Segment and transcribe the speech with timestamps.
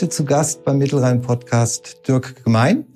[0.00, 2.86] heute zu Gast beim Mittelrhein-Podcast Dirk Gemein.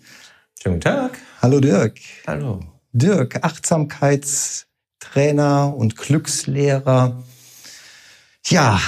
[0.59, 1.19] Schönen Tag.
[1.43, 1.99] Hallo Dirk.
[2.27, 2.61] Hallo.
[2.93, 7.23] Dirk, Achtsamkeitstrainer und Glückslehrer.
[8.47, 8.81] Ja,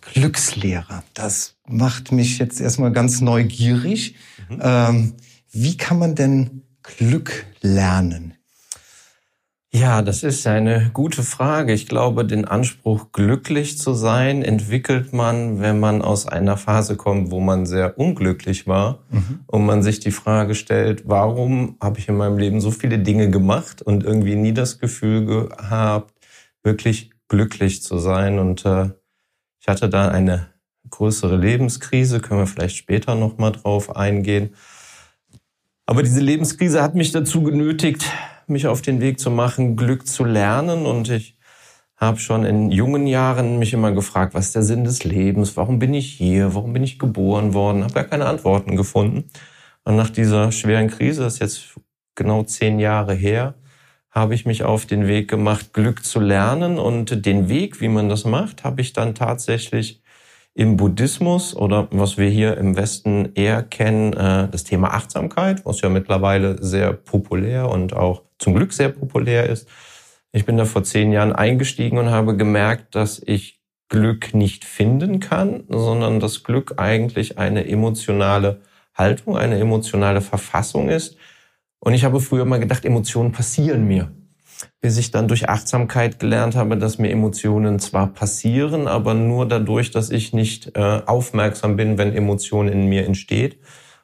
[0.00, 4.16] Glückslehrer, das macht mich jetzt erstmal ganz neugierig.
[4.48, 4.60] Mhm.
[4.60, 5.14] Ähm,
[5.52, 8.33] wie kann man denn Glück lernen?
[9.74, 11.72] Ja, das ist eine gute Frage.
[11.72, 17.32] Ich glaube, den Anspruch, glücklich zu sein, entwickelt man, wenn man aus einer Phase kommt,
[17.32, 19.40] wo man sehr unglücklich war mhm.
[19.48, 23.30] und man sich die Frage stellt, warum habe ich in meinem Leben so viele Dinge
[23.30, 26.14] gemacht und irgendwie nie das Gefühl gehabt,
[26.62, 28.38] wirklich glücklich zu sein.
[28.38, 28.90] Und äh,
[29.58, 30.50] ich hatte da eine
[30.88, 34.54] größere Lebenskrise, können wir vielleicht später nochmal drauf eingehen.
[35.84, 38.08] Aber diese Lebenskrise hat mich dazu genötigt,
[38.48, 40.86] mich auf den Weg zu machen, Glück zu lernen.
[40.86, 41.36] Und ich
[41.96, 45.56] habe schon in jungen Jahren mich immer gefragt, was ist der Sinn des Lebens?
[45.56, 46.54] Warum bin ich hier?
[46.54, 47.82] Warum bin ich geboren worden?
[47.82, 49.30] Habe gar keine Antworten gefunden.
[49.84, 51.80] Und nach dieser schweren Krise, das ist jetzt
[52.14, 53.54] genau zehn Jahre her,
[54.10, 56.78] habe ich mich auf den Weg gemacht, Glück zu lernen.
[56.78, 60.02] Und den Weg, wie man das macht, habe ich dann tatsächlich
[60.54, 65.80] im Buddhismus oder was wir hier im Westen eher kennen, äh, das Thema Achtsamkeit, was
[65.80, 69.68] ja mittlerweile sehr populär und auch zum Glück sehr populär ist.
[70.32, 75.20] Ich bin da vor zehn Jahren eingestiegen und habe gemerkt, dass ich Glück nicht finden
[75.20, 78.60] kann, sondern dass Glück eigentlich eine emotionale
[78.94, 81.16] Haltung, eine emotionale Verfassung ist.
[81.80, 84.10] Und ich habe früher mal gedacht, Emotionen passieren mir
[84.80, 89.90] bis ich dann durch Achtsamkeit gelernt habe, dass mir Emotionen zwar passieren, aber nur dadurch,
[89.90, 93.58] dass ich nicht äh, aufmerksam bin, wenn Emotionen in mir entsteht.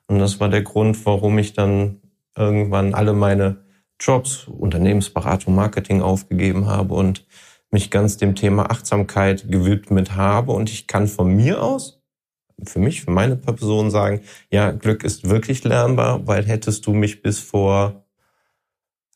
[0.06, 2.00] Und das war der Grund, warum ich dann
[2.36, 3.58] irgendwann alle meine
[4.00, 7.26] Jobs, Unternehmensberatung, Marketing aufgegeben habe und
[7.70, 10.52] mich ganz dem Thema Achtsamkeit gewidmet habe.
[10.52, 12.02] Und ich kann von mir aus,
[12.64, 14.20] für mich, für meine Person sagen,
[14.50, 18.04] ja, Glück ist wirklich lernbar, weil hättest du mich bis vor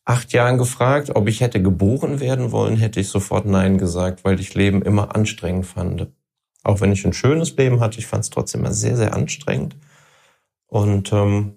[0.04, 4.38] acht Jahren gefragt, ob ich hätte geboren werden wollen, hätte ich sofort Nein gesagt, weil
[4.41, 6.09] ich Leben immer anstrengend fand.
[6.62, 9.76] Auch wenn ich ein schönes Leben hatte, ich fand es trotzdem immer sehr, sehr anstrengend.
[10.66, 11.56] Und ähm,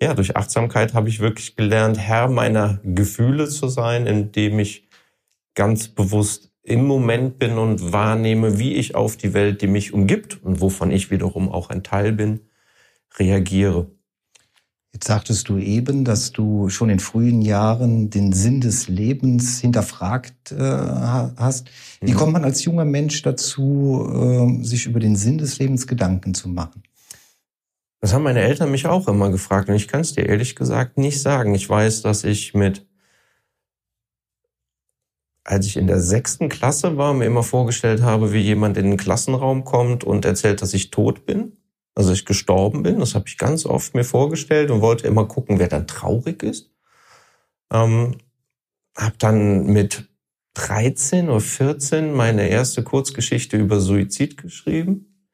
[0.00, 4.88] ja, durch Achtsamkeit habe ich wirklich gelernt, Herr meiner Gefühle zu sein, indem ich
[5.54, 10.42] ganz bewusst im Moment bin und wahrnehme, wie ich auf die Welt, die mich umgibt
[10.42, 12.40] und wovon ich wiederum auch ein Teil bin,
[13.16, 13.90] reagiere.
[14.94, 20.52] Jetzt sagtest du eben, dass du schon in frühen Jahren den Sinn des Lebens hinterfragt
[20.52, 21.70] äh, hast.
[22.02, 22.16] Wie mhm.
[22.16, 24.06] kommt man als junger Mensch dazu,
[24.60, 26.82] äh, sich über den Sinn des Lebens Gedanken zu machen?
[28.00, 30.98] Das haben meine Eltern mich auch immer gefragt und ich kann es dir ehrlich gesagt
[30.98, 31.54] nicht sagen.
[31.54, 32.84] Ich weiß, dass ich mit,
[35.44, 38.96] als ich in der sechsten Klasse war, mir immer vorgestellt habe, wie jemand in den
[38.98, 41.56] Klassenraum kommt und erzählt, dass ich tot bin
[41.94, 43.00] also ich gestorben bin.
[43.00, 46.70] Das habe ich ganz oft mir vorgestellt und wollte immer gucken, wer dann traurig ist.
[47.72, 48.16] Ähm,
[48.96, 50.08] habe dann mit
[50.54, 55.26] 13 oder 14 meine erste Kurzgeschichte über Suizid geschrieben.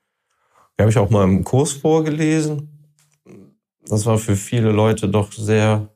[0.79, 2.93] Die habe ich auch mal im Kurs vorgelesen.
[3.85, 5.89] Das war für viele Leute doch sehr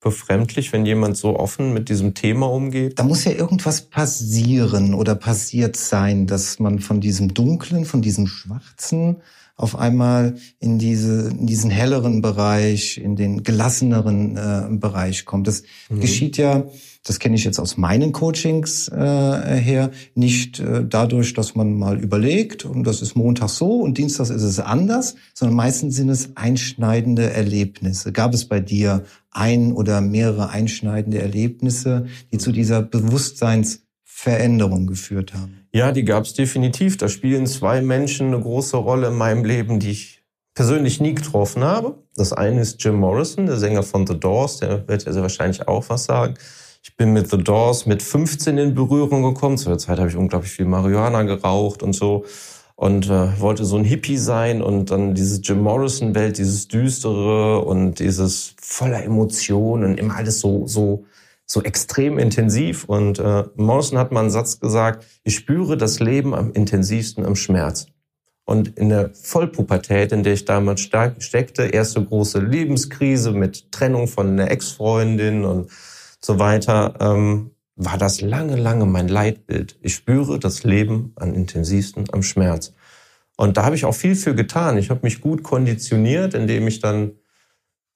[0.00, 2.98] befremdlich, wenn jemand so offen mit diesem Thema umgeht.
[2.98, 8.26] Da muss ja irgendwas passieren oder passiert sein, dass man von diesem Dunklen, von diesem
[8.26, 9.22] Schwarzen
[9.60, 15.46] auf einmal in, diese, in diesen helleren Bereich, in den gelasseneren äh, Bereich kommt.
[15.46, 16.00] Das mhm.
[16.00, 16.64] geschieht ja,
[17.04, 22.00] das kenne ich jetzt aus meinen Coachings äh, her, nicht äh, dadurch, dass man mal
[22.00, 26.34] überlegt, und das ist Montag so und Dienstag ist es anders, sondern meistens sind es
[26.36, 28.12] einschneidende Erlebnisse.
[28.12, 35.59] Gab es bei dir ein oder mehrere einschneidende Erlebnisse, die zu dieser Bewusstseinsveränderung geführt haben?
[35.72, 36.96] Ja, die gab es definitiv.
[36.96, 40.22] Da spielen zwei Menschen eine große Rolle in meinem Leben, die ich
[40.54, 42.02] persönlich nie getroffen habe.
[42.16, 45.68] Das eine ist Jim Morrison, der Sänger von The Doors, der wird ja sehr wahrscheinlich
[45.68, 46.34] auch was sagen.
[46.82, 49.58] Ich bin mit The Doors mit 15 in Berührung gekommen.
[49.58, 52.24] Zu der Zeit habe ich unglaublich viel Marihuana geraucht und so
[52.74, 57.60] und äh, wollte so ein Hippie sein und dann diese Jim Morrison Welt, dieses düstere
[57.60, 61.04] und dieses voller Emotionen, immer alles so so
[61.50, 62.84] so extrem intensiv.
[62.84, 67.34] Und äh, Morrison hat mal einen Satz gesagt, ich spüre das Leben am intensivsten am
[67.34, 67.86] Schmerz.
[68.44, 74.28] Und in der Vollpubertät, in der ich damals steckte, erste große Lebenskrise mit Trennung von
[74.28, 75.70] einer Ex-Freundin und
[76.20, 79.76] so weiter, ähm, war das lange, lange mein Leitbild.
[79.82, 82.74] Ich spüre das Leben am intensivsten am Schmerz.
[83.36, 84.78] Und da habe ich auch viel für getan.
[84.78, 87.12] Ich habe mich gut konditioniert, indem ich dann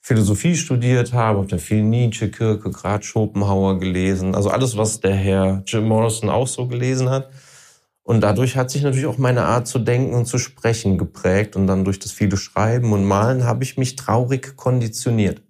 [0.06, 4.34] Philosophie studiert habe, habe dann viel Nietzsche, Kierkegaard, Schopenhauer gelesen.
[4.34, 7.30] Also alles, was der Herr Jim Morrison auch so gelesen hat.
[8.02, 11.56] Und dadurch hat sich natürlich auch meine Art zu denken und zu sprechen geprägt.
[11.56, 15.40] Und dann durch das viele Schreiben und Malen habe ich mich traurig konditioniert.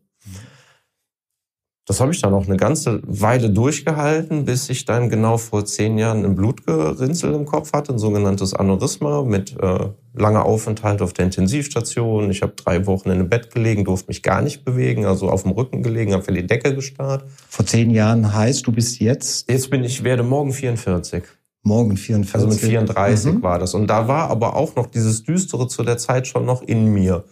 [1.87, 5.99] Das habe ich dann auch eine ganze Weile durchgehalten, bis ich dann genau vor zehn
[5.99, 11.27] Jahren ein Blutgerinnsel im Kopf hatte, ein sogenanntes Aneurysma mit äh, langer Aufenthalt auf der
[11.27, 12.31] Intensivstation.
[12.31, 15.43] Ich habe drei Wochen in einem Bett gelegen, durfte mich gar nicht bewegen, also auf
[15.43, 17.27] dem Rücken gelegen, habe für die Decke gestarrt.
[17.51, 19.51] Vor zehn Jahren heißt, du bist jetzt?
[19.51, 21.25] Jetzt bin ich, werde morgen 44.
[21.65, 22.35] Morgen 44.
[22.35, 23.43] Also mit 34 mhm.
[23.43, 23.75] war das.
[23.75, 27.25] Und da war aber auch noch dieses Düstere zu der Zeit schon noch in mir.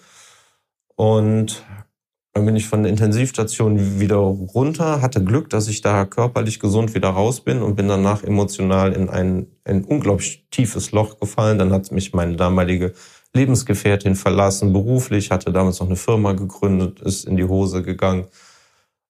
[0.96, 1.64] Und
[2.34, 6.94] dann bin ich von der Intensivstation wieder runter, hatte Glück, dass ich da körperlich gesund
[6.94, 11.58] wieder raus bin und bin danach emotional in ein, ein unglaublich tiefes Loch gefallen.
[11.58, 12.94] Dann hat mich meine damalige
[13.34, 18.26] Lebensgefährtin verlassen, beruflich, hatte damals noch eine Firma gegründet, ist in die Hose gegangen.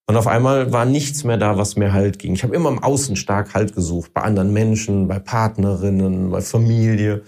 [0.07, 2.35] Und auf einmal war nichts mehr da, was mir Halt ging.
[2.35, 7.23] Ich habe immer im Außen stark Halt gesucht, bei anderen Menschen, bei Partnerinnen, bei Familie.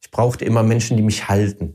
[0.00, 1.74] Ich brauchte immer Menschen, die mich halten.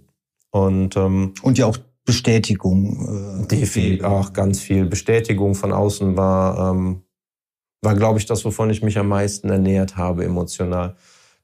[0.51, 3.43] Und, ähm, und ja auch Bestätigung.
[3.43, 7.01] Äh, Definitiv, auch ganz viel Bestätigung von außen war, ähm,
[7.81, 10.95] war glaube ich, das, wovon ich mich am meisten ernährt habe emotional.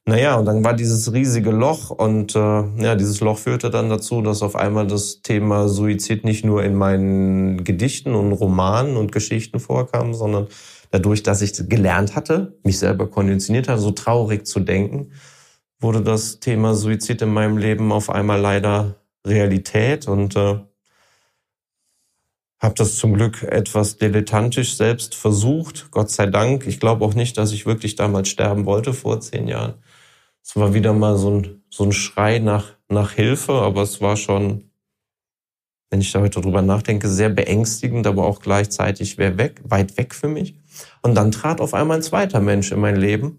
[0.04, 4.20] Naja, und dann war dieses riesige Loch und äh, ja, dieses Loch führte dann dazu,
[4.20, 9.60] dass auf einmal das Thema Suizid nicht nur in meinen Gedichten und Romanen und Geschichten
[9.60, 10.48] vorkam, sondern
[10.90, 15.12] dadurch, dass ich gelernt hatte, mich selber konditioniert hatte, so traurig zu denken,
[15.80, 20.58] wurde das Thema Suizid in meinem Leben auf einmal leider Realität und äh,
[22.62, 25.90] habe das zum Glück etwas dilettantisch selbst versucht.
[25.90, 26.66] Gott sei Dank.
[26.66, 29.74] Ich glaube auch nicht, dass ich wirklich damals sterben wollte vor zehn Jahren.
[30.44, 34.16] Es war wieder mal so ein, so ein Schrei nach, nach Hilfe, aber es war
[34.16, 34.70] schon,
[35.90, 40.28] wenn ich da heute drüber nachdenke, sehr beängstigend, aber auch gleichzeitig weg, weit weg für
[40.28, 40.54] mich.
[41.02, 43.38] Und dann trat auf einmal ein zweiter Mensch in mein Leben.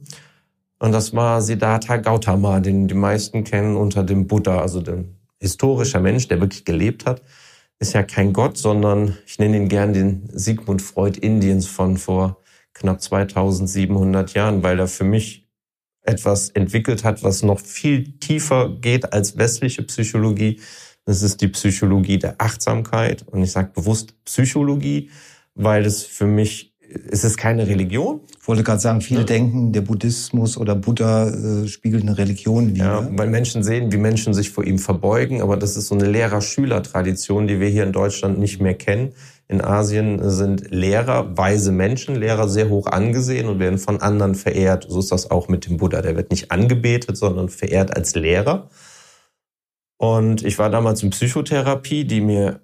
[0.80, 6.00] Und das war Siddhartha Gautama, den die meisten kennen unter dem Buddha, also dem historischer
[6.00, 7.22] Mensch, der wirklich gelebt hat,
[7.80, 12.42] ist ja kein Gott, sondern ich nenne ihn gern den Sigmund Freud Indiens von vor
[12.74, 15.50] knapp 2700 Jahren, weil er für mich
[16.02, 20.62] etwas entwickelt hat, was noch viel tiefer geht als westliche Psychologie.
[21.06, 23.26] Das ist die Psychologie der Achtsamkeit.
[23.28, 25.10] Und ich sage bewusst Psychologie,
[25.56, 26.73] weil es für mich
[27.10, 28.22] es ist keine Religion.
[28.40, 29.26] Ich wollte gerade sagen, viele ja.
[29.26, 32.86] denken, der Buddhismus oder Buddha äh, spiegelt eine Religion wider.
[32.86, 36.06] Ja, weil Menschen sehen, wie Menschen sich vor ihm verbeugen, aber das ist so eine
[36.06, 39.14] Lehrer-Schüler-Tradition, die wir hier in Deutschland nicht mehr kennen.
[39.48, 44.86] In Asien sind Lehrer weise Menschen, Lehrer sehr hoch angesehen und werden von anderen verehrt.
[44.90, 46.02] So ist das auch mit dem Buddha.
[46.02, 48.70] Der wird nicht angebetet, sondern verehrt als Lehrer.
[49.98, 52.62] Und ich war damals in Psychotherapie, die mir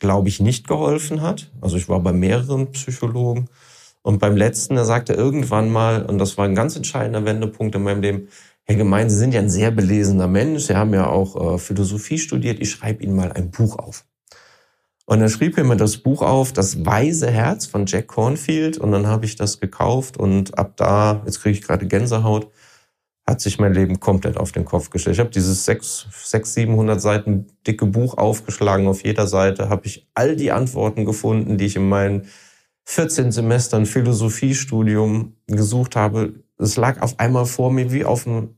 [0.00, 1.52] glaube ich, nicht geholfen hat.
[1.60, 3.48] Also ich war bei mehreren Psychologen.
[4.02, 7.82] Und beim letzten, da sagte irgendwann mal, und das war ein ganz entscheidender Wendepunkt in
[7.82, 8.28] meinem Leben,
[8.64, 12.18] Herr Gemein, Sie sind ja ein sehr belesener Mensch, Sie haben ja auch äh, Philosophie
[12.18, 14.04] studiert, ich schreibe Ihnen mal ein Buch auf.
[15.06, 19.06] Und er schrieb mir das Buch auf, Das Weise Herz von Jack Cornfield, und dann
[19.06, 22.48] habe ich das gekauft und ab da, jetzt kriege ich gerade Gänsehaut,
[23.30, 25.14] hat sich mein Leben komplett auf den Kopf gestellt.
[25.14, 28.88] Ich habe dieses 600, 700 Seiten dicke Buch aufgeschlagen.
[28.88, 32.26] Auf jeder Seite habe ich all die Antworten gefunden, die ich in meinen
[32.84, 36.34] 14 Semestern Philosophiestudium gesucht habe.
[36.58, 38.56] Es lag auf einmal vor mir wie auf einem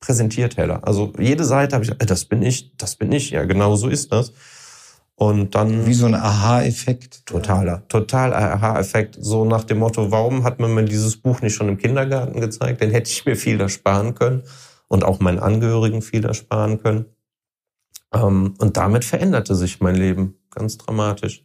[0.00, 0.86] Präsentierteller.
[0.86, 3.30] Also jede Seite habe ich, äh, das bin ich, das bin ich.
[3.30, 4.32] Ja, genau so ist das.
[5.18, 5.84] Und dann.
[5.84, 7.26] Wie so ein Aha-Effekt.
[7.26, 9.16] Totaler, total Aha-Effekt.
[9.20, 12.80] So nach dem Motto, warum hat man mir dieses Buch nicht schon im Kindergarten gezeigt?
[12.80, 14.44] Dann hätte ich mir viel ersparen können
[14.86, 17.06] und auch meinen Angehörigen viel ersparen können.
[18.14, 21.44] Ähm, und damit veränderte sich mein Leben ganz dramatisch.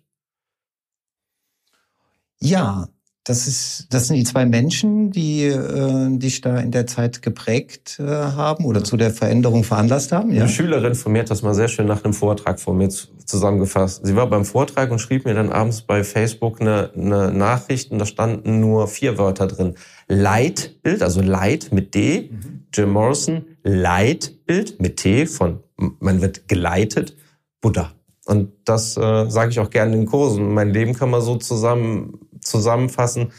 [2.39, 2.89] Ja,
[3.25, 7.97] das ist, das sind die zwei Menschen, die äh, dich da in der Zeit geprägt
[7.99, 10.33] äh, haben oder zu der Veränderung veranlasst haben.
[10.33, 10.41] Ja?
[10.41, 14.05] Eine Schülerin von mir hat das mal sehr schön nach einem Vortrag von mir zusammengefasst.
[14.05, 17.99] Sie war beim Vortrag und schrieb mir dann abends bei Facebook eine, eine Nachricht und
[17.99, 19.75] da standen nur vier Wörter drin.
[20.09, 22.65] Leitbild, also Leit mit D, mhm.
[22.73, 25.63] Jim Morrison, Leitbild mit T von
[25.99, 27.15] man wird geleitet,
[27.61, 27.91] Buddha.
[28.25, 30.53] Und das äh, sage ich auch gerne in den Kursen.
[30.53, 33.31] Mein Leben kann man so zusammen zusammenfassen.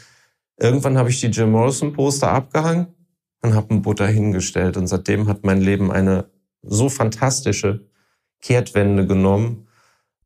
[0.57, 2.87] Irgendwann habe ich die Jim Morrison Poster abgehangen
[3.41, 4.77] und habe einen Butter hingestellt.
[4.77, 6.29] Und seitdem hat mein Leben eine
[6.61, 7.85] so fantastische
[8.41, 9.67] Kehrtwende genommen.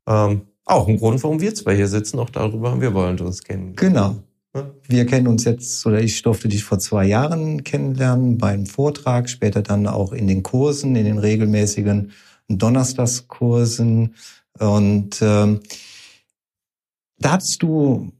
[0.06, 2.18] Ähm, auch ein Grund, warum wir zwei hier sitzen.
[2.18, 3.74] Auch darüber haben wir wollen uns kennen.
[3.76, 4.16] Genau.
[4.88, 9.62] Wir kennen uns jetzt, oder ich durfte dich vor zwei Jahren kennenlernen beim Vortrag, später
[9.62, 12.10] dann auch in den Kursen, in den regelmäßigen
[12.48, 14.14] Donnerstagskursen.
[14.58, 15.60] Und ähm,
[17.18, 18.12] da hattest du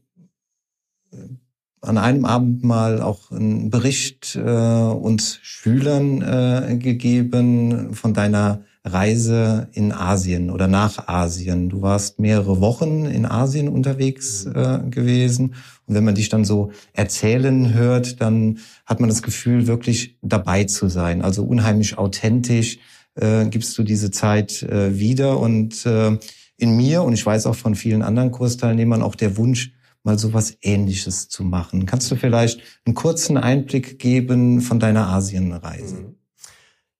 [1.81, 9.67] an einem Abend mal auch einen Bericht äh, uns Schülern äh, gegeben von deiner Reise
[9.73, 11.69] in Asien oder nach Asien.
[11.69, 15.55] Du warst mehrere Wochen in Asien unterwegs äh, gewesen.
[15.85, 20.63] Und wenn man dich dann so erzählen hört, dann hat man das Gefühl, wirklich dabei
[20.63, 21.21] zu sein.
[21.21, 22.79] Also unheimlich authentisch
[23.15, 25.39] äh, gibst du diese Zeit äh, wieder.
[25.39, 26.17] Und äh,
[26.57, 29.73] in mir, und ich weiß auch von vielen anderen Kursteilnehmern, auch der Wunsch,
[30.03, 31.85] mal so was Ähnliches zu machen.
[31.85, 35.95] Kannst du vielleicht einen kurzen Einblick geben von deiner Asienreise?
[35.95, 36.15] Mhm.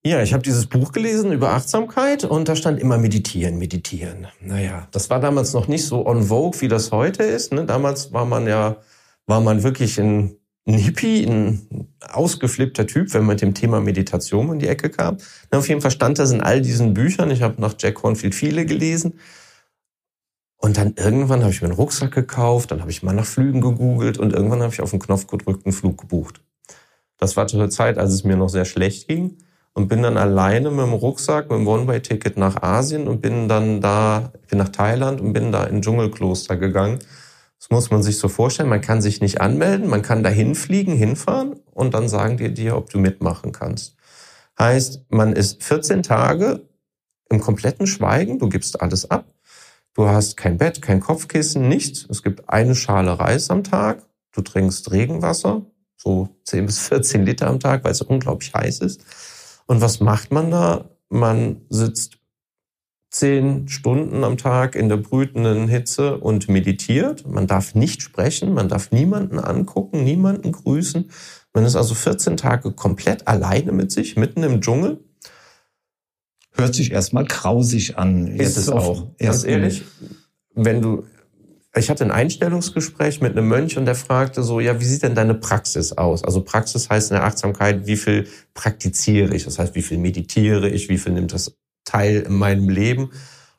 [0.03, 4.27] Ja, ich habe dieses Buch gelesen über Achtsamkeit und da stand immer meditieren, meditieren.
[4.39, 7.53] Naja, das war damals noch nicht so on vogue, wie das heute ist.
[7.53, 7.65] Ne?
[7.65, 8.77] Damals war man ja,
[9.27, 14.51] war man wirklich ein, ein Hippie, ein ausgeflippter Typ, wenn man mit dem Thema Meditation
[14.53, 15.17] in die Ecke kam.
[15.51, 17.29] Na, auf jeden Fall stand das in all diesen Büchern.
[17.29, 19.19] Ich habe nach Jack Cornfield viele gelesen.
[20.61, 23.61] Und dann irgendwann habe ich mir einen Rucksack gekauft, dann habe ich mal nach Flügen
[23.61, 26.41] gegoogelt und irgendwann habe ich auf den Knopf gedrückt einen Flug gebucht.
[27.17, 29.39] Das war zu der Zeit, als es mir noch sehr schlecht ging
[29.73, 33.81] und bin dann alleine mit dem Rucksack, mit dem One-Way-Ticket nach Asien und bin dann
[33.81, 36.99] da, bin nach Thailand und bin da in Dschungelkloster gegangen.
[37.59, 38.69] Das muss man sich so vorstellen.
[38.69, 42.77] Man kann sich nicht anmelden, man kann da hinfliegen, hinfahren und dann sagen die dir,
[42.77, 43.95] ob du mitmachen kannst.
[44.59, 46.67] Heißt, man ist 14 Tage
[47.29, 49.25] im kompletten Schweigen, du gibst alles ab.
[49.93, 52.05] Du hast kein Bett, kein Kopfkissen, nichts.
[52.09, 54.07] Es gibt eine Schale Reis am Tag.
[54.31, 55.65] Du trinkst Regenwasser,
[55.97, 59.03] so 10 bis 14 Liter am Tag, weil es unglaublich heiß ist.
[59.67, 60.89] Und was macht man da?
[61.09, 62.21] Man sitzt
[63.09, 67.27] zehn Stunden am Tag in der brütenden Hitze und meditiert.
[67.27, 71.11] Man darf nicht sprechen, man darf niemanden angucken, niemanden grüßen.
[71.53, 75.03] Man ist also 14 Tage komplett alleine mit sich, mitten im Dschungel.
[76.53, 78.27] Hört sich erstmal grausig an.
[78.27, 79.07] Ist es auch.
[79.17, 79.83] Ganz ehrlich,
[80.53, 81.03] wenn du
[81.73, 85.15] ich hatte ein Einstellungsgespräch mit einem Mönch und der fragte so, ja, wie sieht denn
[85.15, 86.23] deine Praxis aus?
[86.23, 89.45] Also Praxis heißt in der Achtsamkeit, wie viel praktiziere ich?
[89.45, 90.89] Das heißt, wie viel meditiere ich?
[90.89, 91.55] Wie viel nimmt das
[91.85, 93.11] teil in meinem Leben?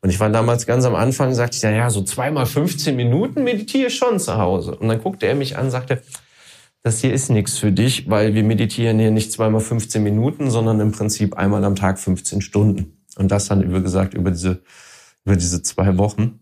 [0.02, 3.44] Und ich war damals ganz am Anfang, sagte ich, ja, ja, so zweimal 15 Minuten
[3.44, 4.76] meditiere ich schon zu Hause.
[4.76, 6.02] Und dann guckte er mich an, sagte,
[6.82, 10.80] das hier ist nichts für dich, weil wir meditieren hier nicht zweimal 15 Minuten, sondern
[10.80, 13.04] im Prinzip einmal am Tag 15 Stunden.
[13.16, 14.62] Und das dann, über gesagt, über diese,
[15.24, 16.40] über diese zwei Wochen.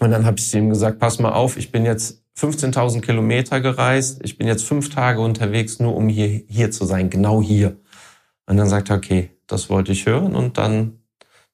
[0.00, 4.20] Und dann habe ich ihm gesagt, pass mal auf, ich bin jetzt 15.000 Kilometer gereist,
[4.22, 7.78] ich bin jetzt fünf Tage unterwegs, nur um hier, hier zu sein, genau hier.
[8.46, 10.34] Und dann sagt er, okay, das wollte ich hören.
[10.34, 11.00] Und dann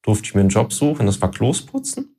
[0.03, 2.12] durfte ich mir einen Job suchen, das war Klosputzen,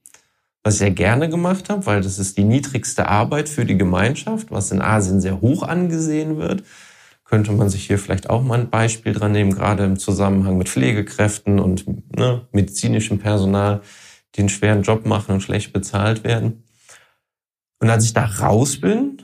[0.63, 4.49] was ich sehr gerne gemacht habe, weil das ist die niedrigste Arbeit für die Gemeinschaft,
[4.49, 6.63] was in Asien sehr hoch angesehen wird.
[7.25, 10.69] Könnte man sich hier vielleicht auch mal ein Beispiel dran nehmen, gerade im Zusammenhang mit
[10.69, 13.81] Pflegekräften und ne, medizinischem Personal
[14.35, 16.63] die einen schweren Job machen und schlecht bezahlt werden.
[17.79, 19.21] Und als ich da raus bin,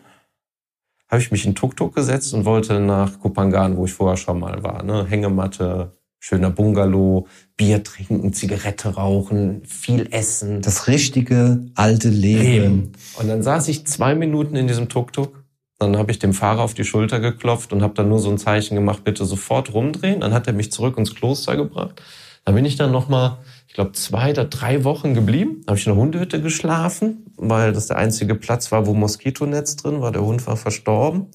[1.09, 4.61] habe ich mich in Tuk-Tuk gesetzt und wollte nach Kupangan, wo ich vorher schon mal
[4.61, 4.83] war.
[4.83, 5.05] Ne?
[5.05, 10.61] Hängematte, schöner Bungalow, Bier trinken, Zigarette rauchen, viel essen.
[10.61, 12.43] Das richtige alte Leben.
[12.43, 12.91] Leben.
[13.17, 15.43] Und dann saß ich zwei Minuten in diesem Tuk-Tuk.
[15.77, 18.37] Dann habe ich dem Fahrer auf die Schulter geklopft und habe dann nur so ein
[18.37, 20.19] Zeichen gemacht, bitte sofort rumdrehen.
[20.19, 22.01] Dann hat er mich zurück ins Kloster gebracht.
[22.43, 23.37] Da bin ich dann nochmal
[23.69, 25.61] ich glaube, zwei oder drei Wochen geblieben.
[25.63, 29.75] Da habe ich in einer Hundehütte geschlafen, weil das der einzige Platz war, wo Moskitonetz
[29.75, 30.11] drin war.
[30.11, 31.27] Der Hund war verstorben.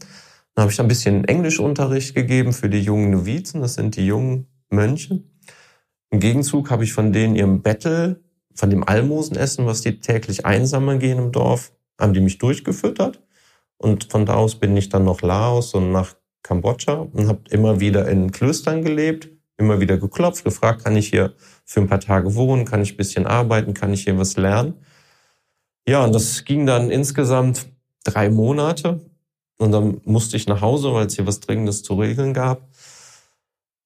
[0.54, 3.60] Dann habe ich ein bisschen Englischunterricht gegeben für die jungen Novizen.
[3.60, 5.22] Das sind die jungen Mönche.
[6.10, 8.22] Im Gegenzug habe ich von denen ihrem Bettel,
[8.54, 13.20] von dem Almosenessen, was die täglich einsammeln gehen im Dorf, haben die mich durchgefüttert.
[13.78, 17.80] Und von da aus bin ich dann nach Laos und nach Kambodscha und habe immer
[17.80, 22.34] wieder in Klöstern gelebt immer wieder geklopft, gefragt, kann ich hier für ein paar Tage
[22.34, 24.74] wohnen, kann ich ein bisschen arbeiten, kann ich hier was lernen.
[25.86, 27.66] Ja, und das ging dann insgesamt
[28.04, 29.00] drei Monate.
[29.58, 32.68] Und dann musste ich nach Hause, weil es hier was Dringendes zu regeln gab.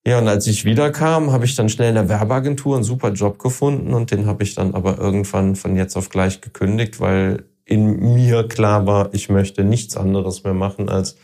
[0.09, 3.38] Ja, und als ich wiederkam, habe ich dann schnell in der Werbeagentur einen super Job
[3.38, 8.15] gefunden und den habe ich dann aber irgendwann von jetzt auf gleich gekündigt, weil in
[8.15, 11.17] mir klar war, ich möchte nichts anderes mehr machen als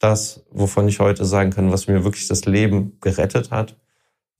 [0.00, 3.76] das, wovon ich heute sagen kann, was mir wirklich das Leben gerettet hat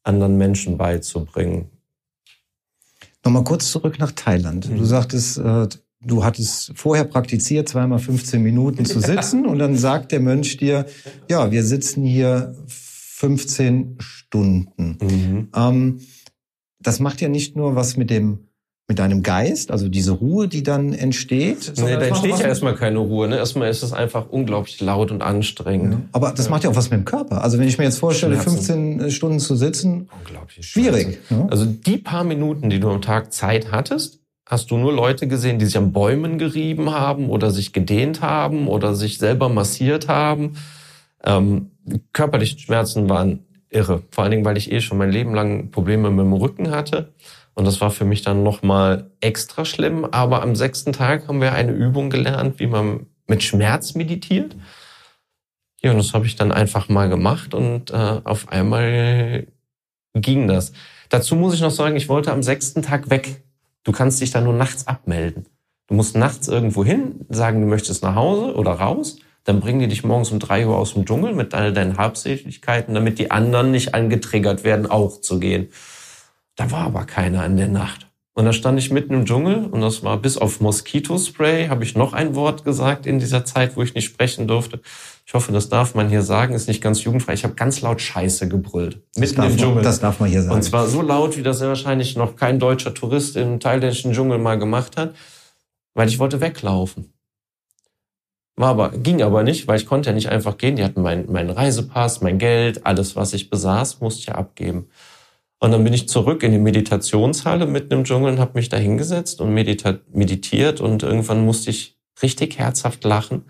[0.03, 1.71] anderen Menschen beizubringen.
[3.25, 4.67] Nochmal kurz zurück nach Thailand.
[4.67, 4.85] Du mhm.
[4.85, 5.69] sagtest, äh,
[6.01, 10.85] du hattest vorher praktiziert, zweimal 15 Minuten zu sitzen und dann sagt der Mönch dir,
[11.31, 12.57] ja, wir sitzen hier
[13.17, 14.99] 15 Stunden.
[15.01, 15.49] Mhm.
[15.55, 16.01] Ähm,
[16.81, 18.49] das macht ja nicht nur was mit dem
[18.87, 21.73] mit deinem Geist, also diese Ruhe, die dann entsteht.
[21.79, 23.29] Nee, da entsteht ja erstmal keine Ruhe.
[23.29, 23.39] Ne?
[23.39, 25.93] Erstmal ist es einfach unglaublich laut und anstrengend.
[25.95, 26.01] Ja.
[26.13, 26.51] Aber das ja.
[26.51, 27.43] macht ja auch was mit dem Körper.
[27.43, 28.99] Also wenn ich mir jetzt vorstelle, Schmerzen.
[28.99, 31.19] 15 Stunden zu sitzen, unglaublich schwierig.
[31.31, 31.47] Ja?
[31.51, 35.59] Also die paar Minuten, die du am Tag Zeit hattest, hast du nur Leute gesehen,
[35.59, 40.57] die sich an Bäumen gerieben haben oder sich gedehnt haben oder sich selber massiert haben.
[41.25, 41.71] Ähm,
[42.13, 44.03] körperliche Schmerzen waren irre.
[44.11, 47.13] Vor allen Dingen, weil ich eh schon mein Leben lang Probleme mit dem Rücken hatte.
[47.55, 50.05] Und das war für mich dann nochmal extra schlimm.
[50.05, 54.57] Aber am sechsten Tag haben wir eine Übung gelernt, wie man mit Schmerz meditiert.
[55.83, 59.47] Ja, und das habe ich dann einfach mal gemacht und äh, auf einmal
[60.15, 60.73] ging das.
[61.11, 63.43] Dazu muss ich noch sagen, ich wollte am sechsten Tag weg.
[63.83, 65.47] Du kannst dich da nur nachts abmelden.
[65.87, 69.19] Du musst nachts irgendwo hin, sagen, du möchtest nach Hause oder raus.
[69.45, 72.95] Dann bringen die dich morgens um drei Uhr aus dem Dschungel mit all deinen Habseligkeiten,
[72.95, 75.69] damit die anderen nicht angetriggert werden, auch zu gehen.
[76.57, 78.07] Da war aber keiner in der Nacht.
[78.37, 81.95] Und da stand ich mitten im Dschungel und das war bis auf Moskitospray, habe ich
[81.95, 84.81] noch ein Wort gesagt in dieser Zeit, wo ich nicht sprechen durfte.
[85.25, 87.35] Ich hoffe, das darf man hier sagen, ist nicht ganz jugendfrei.
[87.35, 89.01] Ich habe ganz laut Scheiße gebrüllt.
[89.17, 89.77] Mitten im Dschungel.
[89.77, 90.55] Man, das darf man hier sagen.
[90.57, 94.39] Und zwar so laut, wie das ja wahrscheinlich noch kein deutscher Tourist im thailändischen Dschungel
[94.39, 95.15] mal gemacht hat,
[95.95, 97.14] weil ich wollte weglaufen.
[98.57, 100.77] War aber, ging aber nicht, weil ich konnte ja nicht einfach gehen.
[100.77, 104.89] Die hatten meinen mein Reisepass, mein Geld, alles, was ich besaß, musste ich ja abgeben.
[105.59, 108.77] Und dann bin ich zurück in die Meditationshalle mitten im Dschungel und habe mich da
[108.77, 113.45] hingesetzt und meditiert und irgendwann musste ich richtig herzhaft lachen,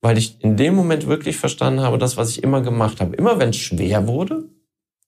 [0.00, 3.16] weil ich in dem Moment wirklich verstanden habe, das, was ich immer gemacht habe.
[3.16, 4.44] Immer wenn es schwer wurde,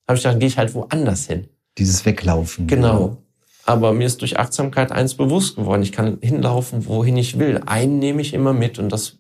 [0.06, 1.48] habe ich gedacht, gehe ich halt woanders hin.
[1.78, 2.68] Dieses Weglaufen.
[2.68, 3.18] Genau.
[3.64, 5.82] Aber mir ist durch Achtsamkeit eins bewusst geworden.
[5.82, 7.60] Ich kann hinlaufen, wohin ich will.
[7.66, 9.18] Einen nehme ich immer mit und das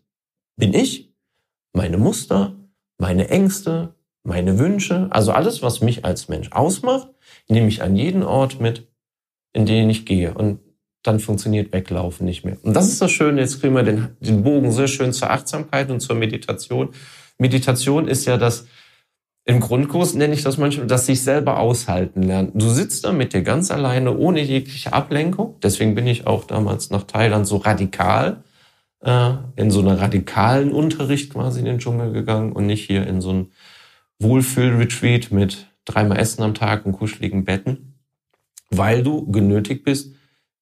[0.56, 1.12] bin ich,
[1.72, 2.56] meine Muster,
[2.98, 7.08] meine Ängste, meine Wünsche, also alles, was mich als Mensch ausmacht
[7.48, 8.88] nehme ich an jeden Ort mit,
[9.52, 10.34] in den ich gehe.
[10.34, 10.60] Und
[11.02, 12.56] dann funktioniert Weglaufen nicht mehr.
[12.62, 15.90] Und das ist das Schöne, jetzt kriegen wir den, den Bogen sehr schön zur Achtsamkeit
[15.90, 16.90] und zur Meditation.
[17.38, 18.66] Meditation ist ja das,
[19.44, 22.50] im Grundkurs nenne ich das manchmal, das sich selber aushalten lernen.
[22.54, 25.54] Du sitzt da mit dir ganz alleine, ohne jegliche Ablenkung.
[25.62, 28.42] Deswegen bin ich auch damals nach Thailand so radikal,
[29.00, 33.20] äh, in so einer radikalen Unterricht quasi in den Dschungel gegangen und nicht hier in
[33.20, 33.52] so ein
[34.18, 37.98] Wohlfühl-Retreat mit dreimal Essen am Tag und kuscheligen Betten,
[38.70, 40.14] weil du genötigt bist,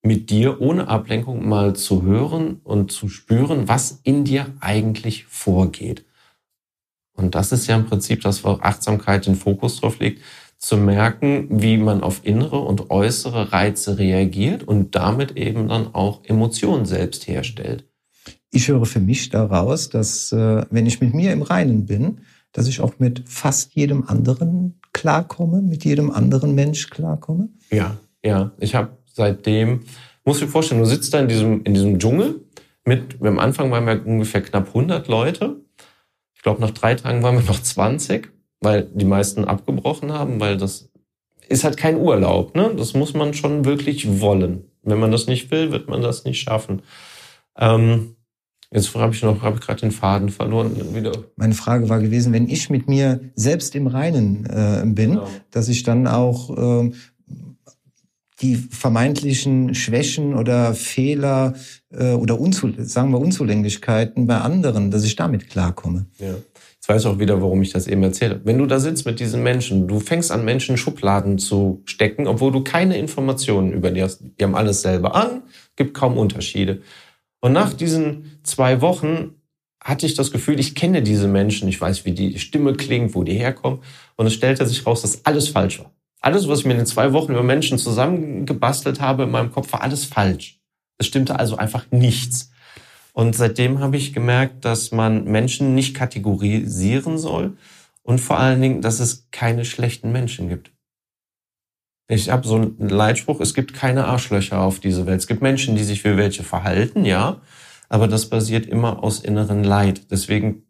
[0.02, 6.04] mit dir ohne Ablenkung mal zu hören und zu spüren, was in dir eigentlich vorgeht.
[7.14, 10.20] Und das ist ja im Prinzip das, wo Achtsamkeit den Fokus drauf legt,
[10.58, 16.24] zu merken, wie man auf innere und äußere Reize reagiert und damit eben dann auch
[16.24, 17.84] Emotionen selbst herstellt.
[18.54, 22.20] Ich höre für mich daraus, dass äh, wenn ich mit mir im Reinen bin,
[22.52, 27.48] dass ich auch mit fast jedem anderen klarkomme, mit jedem anderen Mensch klarkomme?
[27.72, 28.52] Ja, ja.
[28.60, 29.80] Ich habe seitdem,
[30.24, 32.42] muss ich mir vorstellen, du sitzt da in diesem, in diesem Dschungel
[32.84, 35.56] mit, am Anfang waren wir ungefähr knapp 100 Leute.
[36.36, 40.56] Ich glaube, nach drei Tagen waren wir noch 20, weil die meisten abgebrochen haben, weil
[40.56, 40.92] das
[41.48, 42.54] ist halt kein Urlaub.
[42.54, 42.72] Ne?
[42.76, 44.70] Das muss man schon wirklich wollen.
[44.82, 46.82] Wenn man das nicht will, wird man das nicht schaffen.
[47.58, 48.13] Ähm,
[48.74, 51.12] Jetzt habe ich noch, habe gerade den Faden verloren wieder.
[51.36, 55.28] Meine Frage war gewesen, wenn ich mit mir selbst im Reinen äh, bin, genau.
[55.52, 56.90] dass ich dann auch äh,
[58.42, 61.54] die vermeintlichen Schwächen oder Fehler
[61.92, 66.06] äh, oder Unzu sagen wir Unzulänglichkeiten bei anderen, dass ich damit klarkomme.
[66.18, 66.34] Ja.
[66.84, 68.40] Jetzt weiß ich auch wieder, warum ich das eben erzähle.
[68.44, 72.50] Wenn du da sitzt mit diesen Menschen, du fängst an, Menschen Schubladen zu stecken, obwohl
[72.50, 74.20] du keine Informationen über die hast.
[74.20, 75.44] Die haben alles selber an,
[75.76, 76.82] gibt kaum Unterschiede.
[77.44, 79.34] Und nach diesen zwei Wochen
[79.78, 83.22] hatte ich das Gefühl, ich kenne diese Menschen, ich weiß, wie die Stimme klingt, wo
[83.22, 83.80] die herkommen.
[84.16, 85.92] Und es stellte sich raus, dass alles falsch war.
[86.22, 89.70] Alles, was ich mir in den zwei Wochen über Menschen zusammengebastelt habe in meinem Kopf,
[89.74, 90.58] war alles falsch.
[90.96, 92.50] Es stimmte also einfach nichts.
[93.12, 97.58] Und seitdem habe ich gemerkt, dass man Menschen nicht kategorisieren soll
[98.02, 100.73] und vor allen Dingen, dass es keine schlechten Menschen gibt.
[102.08, 105.20] Ich habe so einen Leitspruch, es gibt keine Arschlöcher auf dieser Welt.
[105.20, 107.40] Es gibt Menschen, die sich wie welche verhalten, ja,
[107.88, 110.10] aber das basiert immer aus inneren Leid.
[110.10, 110.64] Deswegen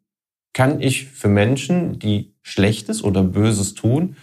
[0.53, 4.17] kann ich für Menschen, die Schlechtes oder Böses tun,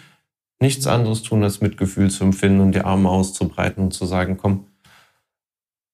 [0.62, 4.67] nichts anderes tun, als Mitgefühl zu empfinden und die Arme auszubreiten und zu sagen, komm,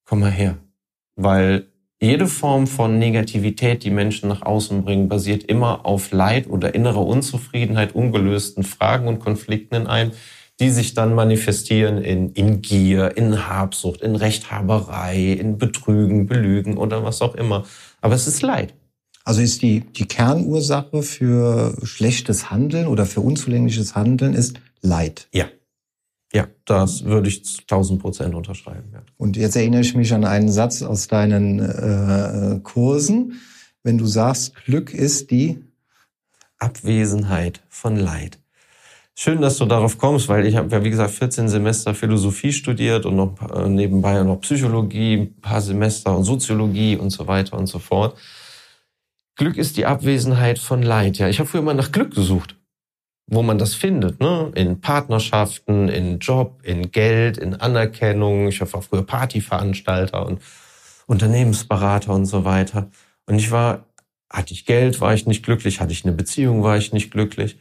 [0.04, 0.58] komm mal her.
[1.16, 1.66] Weil
[2.00, 7.04] jede Form von Negativität, die Menschen nach außen bringen, basiert immer auf Leid oder innerer
[7.04, 10.12] Unzufriedenheit, ungelösten Fragen und Konflikten in einem,
[10.60, 17.04] die sich dann manifestieren in, in Gier, in Habsucht, in Rechthaberei, in Betrügen, Belügen oder
[17.04, 17.64] was auch immer.
[18.00, 18.74] Aber es ist Leid.
[19.24, 25.28] Also ist die, die Kernursache für schlechtes Handeln oder für unzulängliches Handeln ist Leid.
[25.32, 25.46] Ja.
[26.32, 28.90] Ja, das würde ich tausend Prozent unterschreiben.
[28.92, 29.02] Ja.
[29.16, 33.40] Und jetzt erinnere ich mich an einen Satz aus deinen äh, Kursen.
[33.82, 35.64] Wenn du sagst, Glück ist die
[36.58, 38.38] Abwesenheit von Leid.
[39.20, 43.04] Schön, dass du darauf kommst, weil ich habe ja, wie gesagt, 14 Semester Philosophie studiert
[43.04, 47.66] und noch äh, nebenbei noch Psychologie, ein paar Semester und Soziologie und so weiter und
[47.66, 48.16] so fort.
[49.34, 51.18] Glück ist die Abwesenheit von Leid.
[51.18, 52.54] Ja, ich habe früher immer nach Glück gesucht,
[53.26, 54.52] wo man das findet, ne?
[54.54, 58.46] In Partnerschaften, in Job, in Geld, in Anerkennung.
[58.46, 60.40] Ich war früher Partyveranstalter und
[61.08, 62.88] Unternehmensberater und so weiter.
[63.26, 63.84] Und ich war,
[64.30, 67.58] hatte ich Geld, war ich nicht glücklich, hatte ich eine Beziehung, war ich nicht glücklich.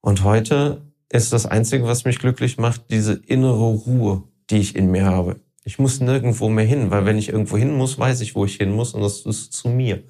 [0.00, 4.90] Und heute ist das Einzige, was mich glücklich macht, diese innere Ruhe, die ich in
[4.90, 5.40] mir habe.
[5.64, 8.56] Ich muss nirgendwo mehr hin, weil wenn ich irgendwo hin muss, weiß ich, wo ich
[8.56, 10.02] hin muss und das ist zu mir.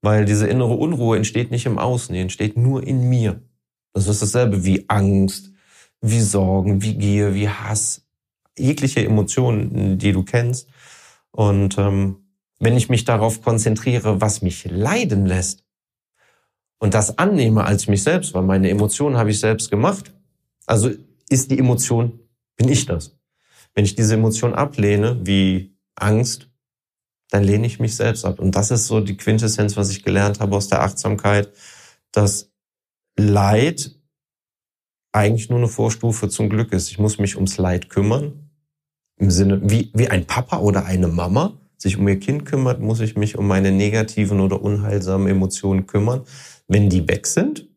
[0.00, 3.42] Weil diese innere Unruhe entsteht nicht im Außen, die entsteht nur in mir.
[3.92, 5.52] Das ist dasselbe wie Angst,
[6.00, 8.06] wie Sorgen, wie Gier, wie Hass,
[8.56, 10.68] jegliche Emotionen, die du kennst.
[11.32, 12.28] Und ähm,
[12.60, 15.64] wenn ich mich darauf konzentriere, was mich leiden lässt,
[16.78, 20.14] und das annehme als mich selbst, weil meine Emotionen habe ich selbst gemacht.
[20.66, 20.90] Also
[21.28, 22.20] ist die Emotion,
[22.56, 23.16] bin ich das.
[23.74, 26.48] Wenn ich diese Emotion ablehne, wie Angst,
[27.30, 28.38] dann lehne ich mich selbst ab.
[28.38, 31.52] Und das ist so die Quintessenz, was ich gelernt habe aus der Achtsamkeit,
[32.12, 32.52] dass
[33.16, 33.94] Leid
[35.12, 36.90] eigentlich nur eine Vorstufe zum Glück ist.
[36.90, 38.50] Ich muss mich ums Leid kümmern.
[39.16, 43.00] Im Sinne, wie, wie ein Papa oder eine Mama sich um ihr Kind kümmert, muss
[43.00, 46.24] ich mich um meine negativen oder unheilsamen Emotionen kümmern.
[46.66, 47.68] Wenn die weg sind,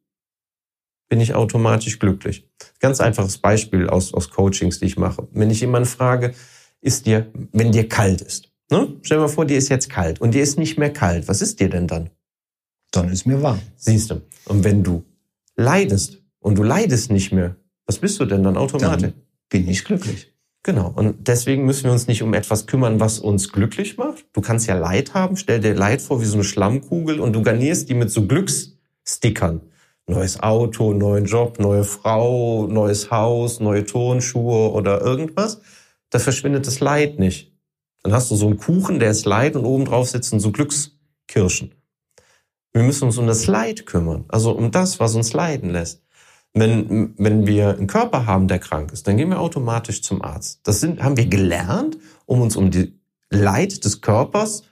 [1.07, 2.49] bin ich automatisch glücklich.
[2.79, 5.27] Ganz einfaches Beispiel aus, aus Coachings, die ich mache.
[5.31, 6.33] Wenn ich jemanden frage,
[6.81, 8.95] ist dir, wenn dir kalt ist, ne?
[9.03, 11.41] stell dir mal vor, dir ist jetzt kalt und dir ist nicht mehr kalt, was
[11.41, 12.09] ist dir denn dann?
[12.91, 13.59] Dann ist mir warm.
[13.75, 14.21] Siehst du.
[14.45, 15.03] Und wenn du
[15.55, 19.11] leidest und du leidest nicht mehr, was bist du denn dann automatisch?
[19.11, 19.13] Dann
[19.49, 20.30] bin ich glücklich.
[20.63, 20.91] Genau.
[20.93, 24.25] Und deswegen müssen wir uns nicht um etwas kümmern, was uns glücklich macht.
[24.33, 25.35] Du kannst ja Leid haben.
[25.35, 28.77] Stell dir Leid vor wie so eine Schlammkugel und du garnierst die mit so Glücks
[29.03, 29.61] Stickern.
[30.05, 35.61] Neues Auto, neuen Job, neue Frau, neues Haus, neue Turnschuhe oder irgendwas.
[36.09, 37.51] Da verschwindet das Leid nicht.
[38.03, 41.73] Dann hast du so einen Kuchen, der ist Leid und oben drauf sitzen so Glückskirschen.
[42.73, 46.03] Wir müssen uns um das Leid kümmern, also um das, was uns leiden lässt.
[46.53, 50.59] Wenn, wenn wir einen Körper haben, der krank ist, dann gehen wir automatisch zum Arzt.
[50.63, 54.63] Das sind, haben wir gelernt, um uns um die Leid des Körpers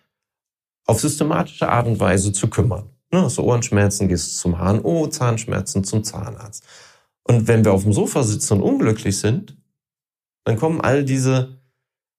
[0.85, 2.89] auf systematische Art und Weise zu kümmern.
[3.11, 6.63] Ne, hast du Ohrenschmerzen, gehst zum HNO, Zahnschmerzen zum Zahnarzt.
[7.23, 9.57] Und wenn wir auf dem Sofa sitzen und unglücklich sind,
[10.43, 11.59] dann kommen all diese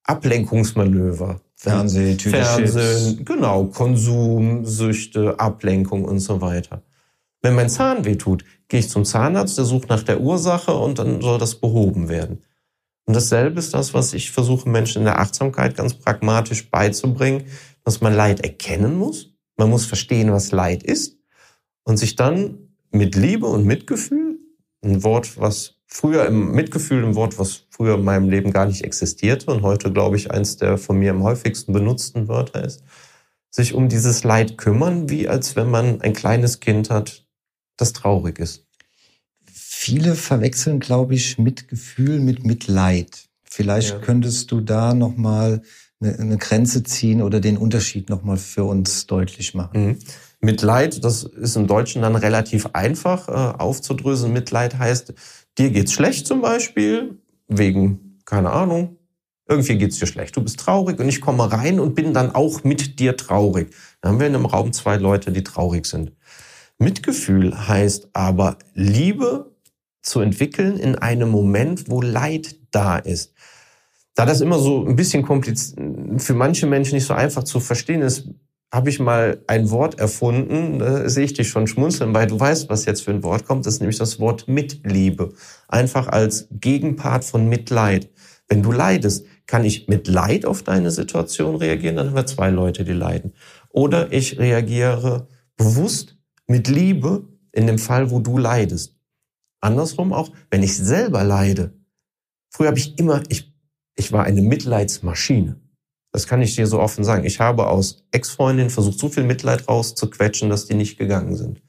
[0.03, 1.41] Ablenkungsmanöver.
[1.55, 6.81] Fernsehen, Fernsehen, genau, Konsum, Süchte, Ablenkung und so weiter.
[7.41, 10.97] Wenn mein Zahn weh tut, gehe ich zum Zahnarzt, der sucht nach der Ursache und
[10.97, 12.41] dann soll das behoben werden.
[13.05, 17.43] Und dasselbe ist das, was ich versuche, Menschen in der Achtsamkeit ganz pragmatisch beizubringen,
[17.83, 21.17] dass man Leid erkennen muss, man muss verstehen, was Leid ist
[21.83, 24.39] und sich dann mit Liebe und Mitgefühl,
[24.81, 28.85] ein Wort, was früher im Mitgefühl, ein Wort, was früher in meinem Leben gar nicht
[28.85, 32.85] existierte und heute, glaube ich, eins der von mir am häufigsten benutzten Wörter ist,
[33.49, 37.25] sich um dieses Leid kümmern, wie als wenn man ein kleines Kind hat,
[37.81, 38.65] das traurig ist.
[39.51, 43.25] Viele verwechseln, glaube ich, Mitgefühl mit Mitleid.
[43.43, 43.99] Vielleicht ja.
[43.99, 45.61] könntest du da noch mal
[45.99, 49.87] eine, eine Grenze ziehen oder den Unterschied nochmal für uns deutlich machen.
[49.87, 49.99] Mhm.
[50.39, 54.33] Mitleid, das ist im Deutschen dann relativ einfach äh, aufzudröseln.
[54.33, 55.13] Mitleid heißt,
[55.57, 58.97] dir geht's schlecht zum Beispiel, wegen, keine Ahnung,
[59.47, 60.35] irgendwie geht's dir schlecht.
[60.35, 63.73] Du bist traurig und ich komme rein und bin dann auch mit dir traurig.
[63.99, 66.13] Dann haben wir in einem Raum zwei Leute, die traurig sind.
[66.81, 69.51] Mitgefühl heißt aber Liebe
[70.01, 73.33] zu entwickeln in einem Moment, wo Leid da ist.
[74.15, 75.79] Da das immer so ein bisschen kompliziert,
[76.17, 78.27] für manche Menschen nicht so einfach zu verstehen ist,
[78.73, 82.69] habe ich mal ein Wort erfunden, da sehe ich dich schon schmunzeln, weil du weißt,
[82.69, 85.33] was jetzt für ein Wort kommt, das ist nämlich das Wort Mitliebe.
[85.67, 88.09] Einfach als Gegenpart von Mitleid.
[88.47, 92.49] Wenn du leidest, kann ich mit Leid auf deine Situation reagieren, dann haben wir zwei
[92.49, 93.33] Leute, die leiden.
[93.69, 96.17] Oder ich reagiere bewusst
[96.51, 98.95] mit Liebe in dem Fall, wo du leidest.
[99.59, 101.73] Andersrum auch, wenn ich selber leide.
[102.49, 103.51] Früher habe ich immer, ich
[103.95, 105.59] ich war eine Mitleidsmaschine.
[106.11, 107.25] Das kann ich dir so offen sagen.
[107.25, 111.61] Ich habe aus Ex-Freundinnen versucht, so viel Mitleid rauszuquetschen, dass die nicht gegangen sind.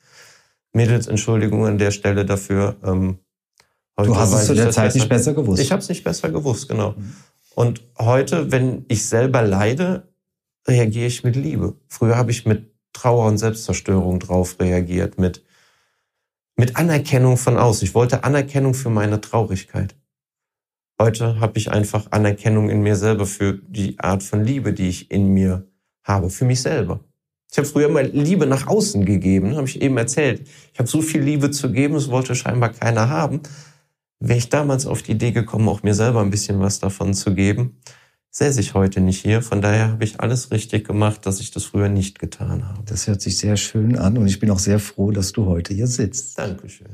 [0.73, 2.77] Mädels, Entschuldigung an der Stelle dafür.
[2.83, 3.19] Ähm,
[3.97, 5.63] du hast es zu der Zeit besser, nicht besser gewusst.
[5.63, 6.93] Ich habe es nicht besser gewusst, genau.
[6.93, 7.15] Mhm.
[7.55, 10.09] Und heute, wenn ich selber leide,
[10.67, 11.77] reagiere ich mit Liebe.
[11.87, 15.45] Früher habe ich mit Trauer und Selbstzerstörung drauf reagiert, mit,
[16.57, 17.83] mit Anerkennung von aus.
[17.83, 19.97] Ich wollte Anerkennung für meine Traurigkeit.
[21.01, 25.11] Heute habe ich einfach Anerkennung in mir selber für die Art von Liebe, die ich
[25.11, 25.67] in mir
[26.05, 27.01] habe, für mich selber.
[27.51, 30.49] Ich habe früher mal Liebe nach außen gegeben, habe ich eben erzählt.
[30.73, 33.41] Ich habe so viel Liebe zu geben, es wollte scheinbar keiner haben.
[34.21, 37.35] Wäre ich damals auf die Idee gekommen, auch mir selber ein bisschen was davon zu
[37.35, 37.79] geben,
[38.33, 39.43] säße ich heute nicht hier.
[39.43, 42.83] Von daher habe ich alles richtig gemacht, dass ich das früher nicht getan habe.
[42.87, 45.75] Das hört sich sehr schön an und ich bin auch sehr froh, dass du heute
[45.75, 46.39] hier sitzt.
[46.39, 46.89] Dankeschön.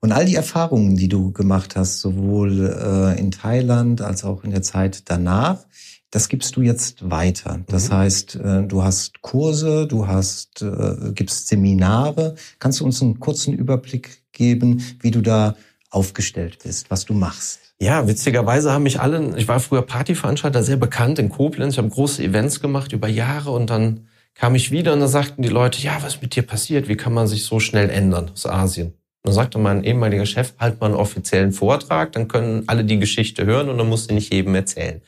[0.00, 4.50] Und all die Erfahrungen, die du gemacht hast, sowohl äh, in Thailand als auch in
[4.50, 5.64] der Zeit danach,
[6.10, 7.60] das gibst du jetzt weiter.
[7.68, 7.94] Das mhm.
[7.94, 12.34] heißt, äh, du hast Kurse, du hast, äh, gibst Seminare.
[12.58, 15.54] Kannst du uns einen kurzen Überblick geben, wie du da
[15.90, 17.71] aufgestellt bist, was du machst?
[17.82, 21.88] Ja, witzigerweise haben mich alle, ich war früher Partyveranstalter, sehr bekannt in Koblenz, ich habe
[21.88, 25.82] große Events gemacht über Jahre und dann kam ich wieder und da sagten die Leute,
[25.82, 26.86] ja, was ist mit dir passiert?
[26.86, 28.90] Wie kann man sich so schnell ändern aus Asien?
[28.90, 33.00] Und dann sagte mein ehemaliger Chef, halt mal einen offiziellen Vortrag, dann können alle die
[33.00, 35.02] Geschichte hören und dann musst du nicht jedem erzählen.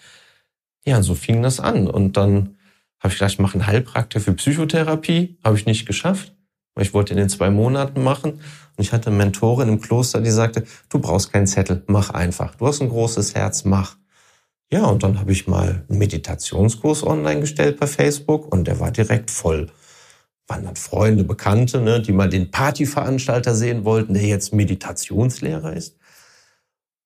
[0.84, 1.86] Ja, so fing das an.
[1.86, 2.56] Und dann
[2.98, 5.38] habe ich gedacht, ich mache einen Heilpraktiker für Psychotherapie.
[5.44, 6.34] Habe ich nicht geschafft,
[6.74, 8.40] weil ich wollte in den zwei Monaten machen.
[8.76, 12.54] Und ich hatte eine Mentorin im Kloster, die sagte, du brauchst keinen Zettel, mach einfach.
[12.56, 13.96] Du hast ein großes Herz, mach.
[14.70, 18.90] Ja, und dann habe ich mal einen Meditationskurs online gestellt bei Facebook und der war
[18.90, 19.68] direkt voll.
[20.48, 25.96] Waren dann Freunde, Bekannte, ne, die mal den Partyveranstalter sehen wollten, der jetzt Meditationslehrer ist.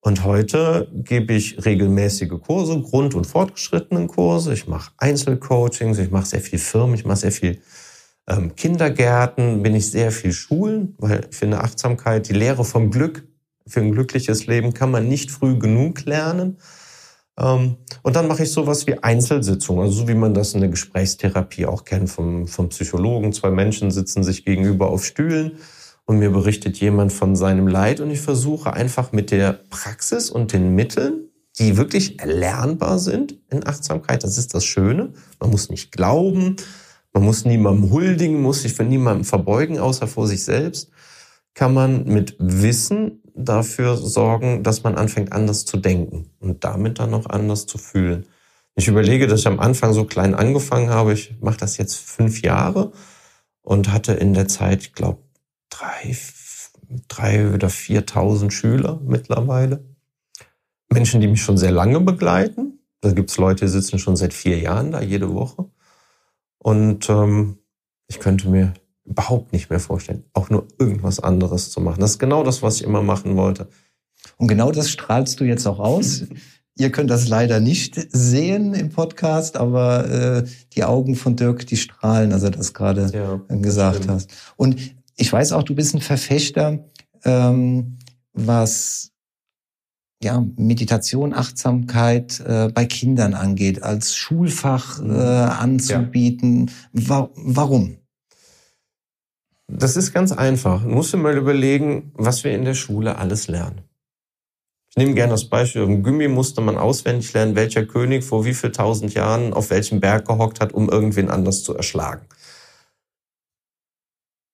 [0.01, 4.55] Und heute gebe ich regelmäßige Kurse, Grund- und fortgeschrittenen Kurse.
[4.55, 7.61] Ich mache Einzelcoachings, ich mache sehr viel Firmen, ich mache sehr viel
[8.29, 13.25] ähm, Kindergärten, bin ich sehr viel Schulen, weil ich finde Achtsamkeit, die Lehre vom Glück
[13.67, 16.57] für ein glückliches Leben kann man nicht früh genug lernen.
[17.39, 20.71] Ähm, und dann mache ich sowas wie Einzelsitzungen, also so wie man das in der
[20.71, 23.33] Gesprächstherapie auch kennt vom, vom Psychologen.
[23.33, 25.59] Zwei Menschen sitzen sich gegenüber auf Stühlen
[26.05, 30.53] und mir berichtet jemand von seinem Leid und ich versuche einfach mit der Praxis und
[30.53, 35.13] den Mitteln, die wirklich erlernbar sind in Achtsamkeit, das ist das Schöne.
[35.41, 36.57] Man muss nicht glauben,
[37.13, 40.91] man muss niemandem huldigen, muss sich für niemandem verbeugen, außer vor sich selbst,
[41.55, 47.15] kann man mit Wissen dafür sorgen, dass man anfängt anders zu denken und damit dann
[47.15, 48.27] auch anders zu fühlen.
[48.75, 51.13] Ich überlege, dass ich am Anfang so klein angefangen habe.
[51.13, 52.93] Ich mache das jetzt fünf Jahre
[53.63, 55.23] und hatte in der Zeit, ich glaube,
[55.69, 56.17] drei,
[57.09, 59.85] drei oder viertausend Schüler mittlerweile.
[60.91, 62.79] Menschen, die mich schon sehr lange begleiten.
[63.01, 65.69] Da gibt's Leute, die sitzen schon seit vier Jahren da, jede Woche.
[66.59, 67.59] Und ähm,
[68.09, 72.01] ich könnte mir überhaupt nicht mehr vorstellen, auch nur irgendwas anderes zu machen.
[72.01, 73.69] Das ist genau das, was ich immer machen wollte.
[74.37, 76.25] Und genau das strahlst du jetzt auch aus.
[76.79, 80.45] Ihr könnt das leider nicht sehen im Podcast, aber äh,
[80.75, 84.31] die Augen von Dirk, die strahlen, als er das gerade ja, gesagt hast.
[84.57, 84.77] Und
[85.17, 86.85] ich weiß auch, du bist ein Verfechter,
[87.25, 87.99] ähm,
[88.33, 89.11] was
[90.23, 95.15] ja, Meditation, Achtsamkeit äh, bei Kindern angeht, als Schulfach mhm.
[95.15, 96.71] äh, anzubieten.
[96.93, 97.09] Ja.
[97.09, 97.99] Wa warum?
[99.69, 100.83] Das ist ganz einfach.
[100.83, 103.83] Du musst dir mal überlegen, was wir in der Schule alles lernen.
[104.91, 105.83] Ich nehme gerne das Beispiel.
[105.83, 110.01] Im Gimmi musste man auswendig lernen, welcher König vor wie viel tausend Jahren auf welchem
[110.01, 112.23] Berg gehockt hat, um irgendwen anders zu erschlagen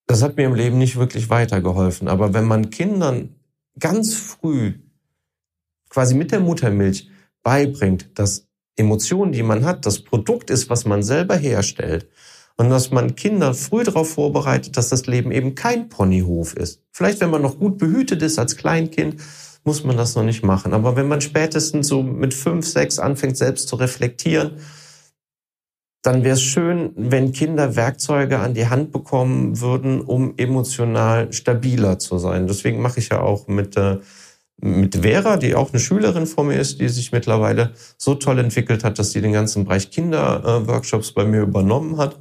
[0.06, 2.08] das hat mir im Leben nicht wirklich weitergeholfen.
[2.08, 3.34] Aber wenn man Kindern
[3.78, 4.74] ganz früh
[5.94, 7.08] quasi mit der Muttermilch
[7.44, 12.08] beibringt, dass Emotionen, die man hat, das Produkt ist, was man selber herstellt
[12.56, 16.82] und dass man Kinder früh darauf vorbereitet, dass das Leben eben kein Ponyhof ist.
[16.90, 19.22] Vielleicht, wenn man noch gut behütet ist als Kleinkind,
[19.62, 20.74] muss man das noch nicht machen.
[20.74, 24.58] Aber wenn man spätestens so mit fünf, sechs anfängt, selbst zu reflektieren,
[26.02, 32.00] dann wäre es schön, wenn Kinder Werkzeuge an die Hand bekommen würden, um emotional stabiler
[32.00, 32.48] zu sein.
[32.48, 33.76] Deswegen mache ich ja auch mit,
[34.56, 38.84] mit Vera, die auch eine Schülerin von mir ist, die sich mittlerweile so toll entwickelt
[38.84, 42.20] hat, dass sie den ganzen Bereich Kinderworkshops bei mir übernommen hat,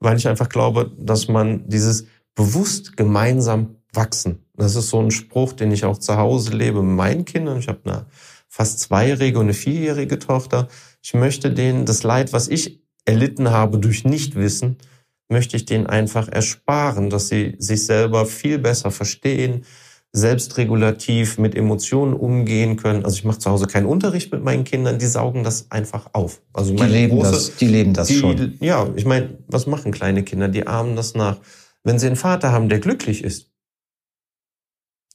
[0.00, 4.46] weil ich einfach glaube, dass man dieses bewusst gemeinsam wachsen.
[4.54, 7.58] Das ist so ein Spruch, den ich auch zu Hause lebe mit meinen Kindern.
[7.58, 8.06] Ich habe eine
[8.48, 10.68] fast zweijährige und eine vierjährige Tochter.
[11.02, 14.78] Ich möchte denen das Leid, was ich erlitten habe durch Nichtwissen,
[15.28, 19.64] möchte ich denen einfach ersparen, dass sie sich selber viel besser verstehen,
[20.12, 23.04] selbstregulativ mit Emotionen umgehen können.
[23.04, 26.42] Also ich mache zu Hause keinen Unterricht mit meinen Kindern, die saugen das einfach auf.
[26.52, 28.54] Also die leben große, das, die leben das die, schon.
[28.60, 30.48] Ja, ich meine, was machen kleine Kinder?
[30.48, 31.38] Die ahmen das nach.
[31.82, 33.50] Wenn sie einen Vater haben, der glücklich ist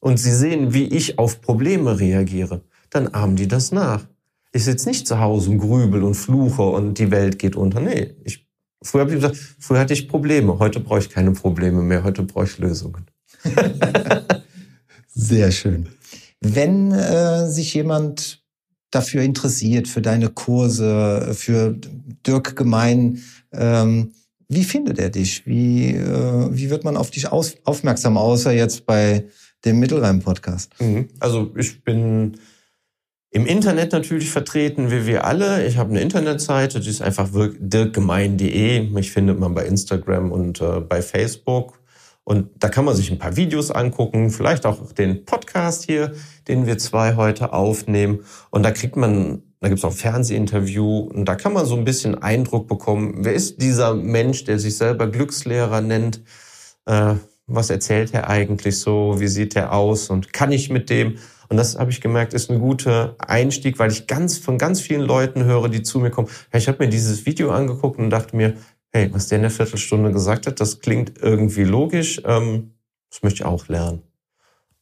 [0.01, 4.07] und sie sehen, wie ich auf Probleme reagiere, dann ahmen die das nach.
[4.51, 7.79] Ich sitze nicht zu Hause und grübel und fluche und die Welt geht unter.
[7.81, 8.47] Nee, ich,
[8.81, 10.57] früher habe ich gesagt, früher hatte ich Probleme.
[10.57, 12.03] Heute brauche ich keine Probleme mehr.
[12.03, 13.05] Heute brauche ich Lösungen.
[15.17, 15.89] Sehr schön.
[16.41, 18.43] Wenn äh, sich jemand
[18.91, 21.75] dafür interessiert, für deine Kurse, für
[22.25, 24.11] Dirk Gemein, ähm,
[24.47, 25.47] wie findet er dich?
[25.47, 29.25] Wie, äh, wie wird man auf dich aus, aufmerksam, außer jetzt bei
[29.65, 30.79] dem Mittelreim-Podcast?
[30.79, 31.07] Mhm.
[31.19, 32.37] Also ich bin
[33.31, 35.65] im Internet natürlich vertreten, wie wir alle.
[35.65, 38.83] Ich habe eine Internetseite, die ist einfach dirkgemein.de.
[38.91, 41.76] Mich findet man bei Instagram und äh, bei Facebook.
[42.27, 46.11] Und da kann man sich ein paar Videos angucken, vielleicht auch den Podcast hier,
[46.49, 48.25] den wir zwei heute aufnehmen.
[48.49, 52.21] Und da kriegt man, da gibt's auch Fernsehinterview und da kann man so ein bisschen
[52.21, 56.21] Eindruck bekommen, wer ist dieser Mensch, der sich selber Glückslehrer nennt?
[56.85, 57.13] Äh,
[57.45, 59.21] was erzählt er eigentlich so?
[59.21, 60.09] Wie sieht er aus?
[60.09, 61.19] Und kann ich mit dem?
[61.47, 64.99] Und das habe ich gemerkt, ist ein guter Einstieg, weil ich ganz von ganz vielen
[64.99, 66.27] Leuten höre, die zu mir kommen.
[66.51, 68.55] Ich habe mir dieses Video angeguckt und dachte mir,
[68.97, 72.21] hey, was der in der Viertelstunde gesagt hat, das klingt irgendwie logisch.
[72.25, 72.71] Ähm,
[73.11, 74.01] das möchte ich auch lernen.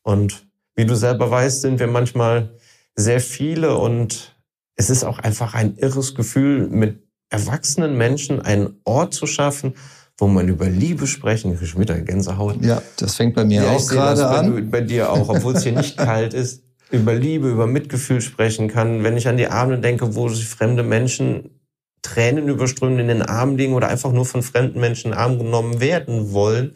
[0.03, 2.51] Und wie du selber weißt, sind wir manchmal
[2.95, 4.35] sehr viele und
[4.75, 9.73] es ist auch einfach ein irres Gefühl, mit erwachsenen Menschen einen Ort zu schaffen,
[10.17, 12.63] wo man über Liebe sprechen, ich kriege wieder Gänsehaut.
[12.63, 14.53] Ja, das fängt bei mir ja, auch gerade an.
[14.53, 18.69] Bei, bei dir auch, obwohl es hier nicht kalt ist, über Liebe, über Mitgefühl sprechen
[18.69, 19.03] kann.
[19.03, 21.49] Wenn ich an die Abende denke, wo sich fremde Menschen
[22.05, 25.39] Tränen überströmend in den Arm liegen oder einfach nur von fremden Menschen in den Arm
[25.39, 26.73] genommen werden wollen,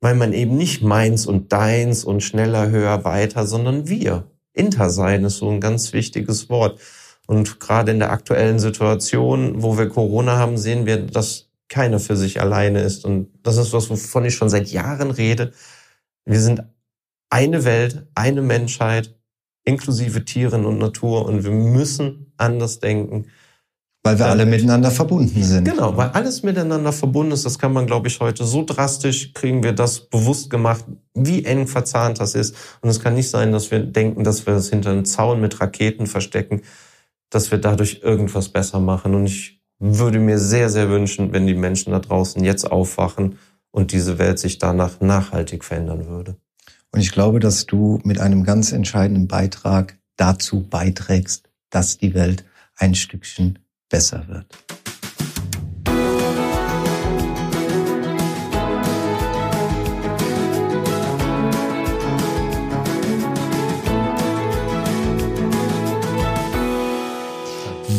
[0.00, 4.24] weil man eben nicht meins und deins und schneller, höher, weiter, sondern wir.
[4.54, 6.80] Intersein ist so ein ganz wichtiges Wort.
[7.26, 12.16] Und gerade in der aktuellen Situation, wo wir Corona haben, sehen wir, dass keiner für
[12.16, 13.04] sich alleine ist.
[13.04, 15.52] Und das ist was, wovon ich schon seit Jahren rede.
[16.24, 16.62] Wir sind
[17.30, 19.14] eine Welt, eine Menschheit,
[19.64, 21.26] inklusive Tieren und Natur.
[21.26, 23.26] Und wir müssen anders denken.
[24.06, 25.64] Weil wir alle miteinander verbunden sind.
[25.64, 27.46] Genau, weil alles miteinander verbunden ist.
[27.46, 31.66] Das kann man, glaube ich, heute so drastisch kriegen wir das bewusst gemacht, wie eng
[31.66, 32.54] verzahnt das ist.
[32.82, 35.58] Und es kann nicht sein, dass wir denken, dass wir es hinter einem Zaun mit
[35.58, 36.60] Raketen verstecken,
[37.30, 39.14] dass wir dadurch irgendwas besser machen.
[39.14, 43.38] Und ich würde mir sehr, sehr wünschen, wenn die Menschen da draußen jetzt aufwachen
[43.70, 46.36] und diese Welt sich danach nachhaltig verändern würde.
[46.92, 52.44] Und ich glaube, dass du mit einem ganz entscheidenden Beitrag dazu beiträgst, dass die Welt
[52.76, 53.58] ein Stückchen
[53.94, 54.46] besser wird.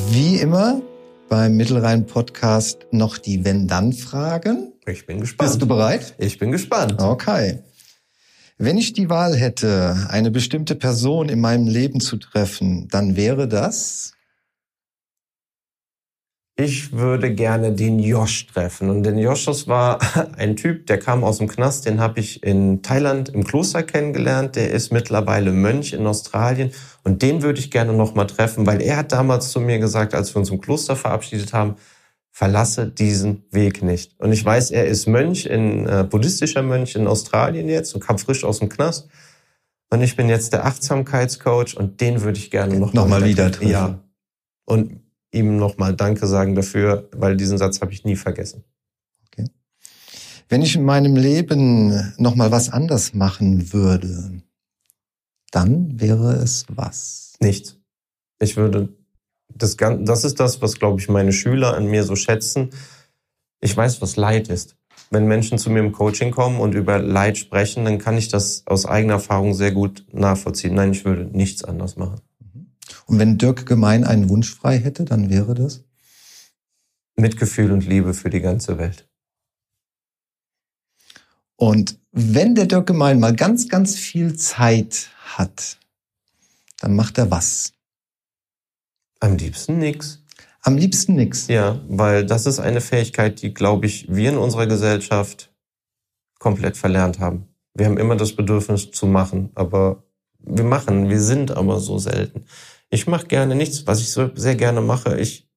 [0.09, 0.81] Wie immer
[1.29, 4.73] beim Mittelrhein-Podcast noch die Wenn-Dann-Fragen.
[4.85, 5.49] Ich bin gespannt.
[5.49, 6.13] Bist du bereit?
[6.17, 7.01] Ich bin gespannt.
[7.01, 7.59] Okay.
[8.57, 13.47] Wenn ich die Wahl hätte, eine bestimmte Person in meinem Leben zu treffen, dann wäre
[13.47, 14.14] das
[16.57, 18.89] ich würde gerne den Josh treffen.
[18.89, 19.99] Und den Josh, das war
[20.37, 24.55] ein Typ, der kam aus dem Knast, den habe ich in Thailand im Kloster kennengelernt.
[24.55, 26.71] Der ist mittlerweile Mönch in Australien.
[27.03, 30.33] Und den würde ich gerne nochmal treffen, weil er hat damals zu mir gesagt, als
[30.33, 31.75] wir uns im Kloster verabschiedet haben,
[32.31, 34.19] verlasse diesen Weg nicht.
[34.19, 38.17] Und ich weiß, er ist Mönch, in, äh, buddhistischer Mönch in Australien jetzt und kam
[38.17, 39.09] frisch aus dem Knast.
[39.89, 43.51] Und ich bin jetzt der Achtsamkeitscoach und den würde ich gerne noch, noch mal, wieder
[43.51, 43.69] treffen.
[43.71, 43.99] Ja.
[44.65, 45.04] Und
[45.35, 48.63] ihm nochmal Danke sagen dafür, weil diesen Satz habe ich nie vergessen.
[49.27, 49.49] Okay.
[50.49, 54.41] Wenn ich in meinem Leben nochmal was anders machen würde,
[55.51, 57.33] dann wäre es was?
[57.39, 57.77] Nichts.
[58.39, 58.89] Ich würde
[59.53, 62.71] das, das ist das, was, glaube ich, meine Schüler an mir so schätzen.
[63.61, 64.75] Ich weiß, was Leid ist.
[65.11, 68.63] Wenn Menschen zu mir im Coaching kommen und über Leid sprechen, dann kann ich das
[68.65, 70.73] aus eigener Erfahrung sehr gut nachvollziehen.
[70.73, 72.19] Nein, ich würde nichts anders machen.
[73.05, 75.83] Und wenn Dirk Gemein einen Wunsch frei hätte, dann wäre das?
[77.15, 79.07] Mitgefühl und Liebe für die ganze Welt.
[81.55, 85.79] Und wenn der Dirk Gemein mal ganz, ganz viel Zeit hat,
[86.79, 87.73] dann macht er was?
[89.19, 90.21] Am liebsten nix.
[90.61, 91.47] Am liebsten nix.
[91.47, 95.53] Ja, weil das ist eine Fähigkeit, die, glaube ich, wir in unserer Gesellschaft
[96.39, 97.47] komplett verlernt haben.
[97.73, 100.03] Wir haben immer das Bedürfnis zu machen, aber
[100.39, 102.45] wir machen, wir sind aber so selten.
[102.89, 105.19] Ich mache gerne nichts, was ich so sehr gerne mache.
[105.19, 105.49] Ich